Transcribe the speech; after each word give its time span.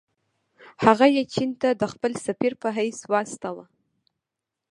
هغه 0.85 1.05
یې 1.15 1.23
چین 1.33 1.49
ته 1.61 1.69
د 1.81 1.83
خپل 1.93 2.11
سفیر 2.25 2.53
په 2.61 2.69
حیث 2.77 2.99
واستاوه. 3.11 3.65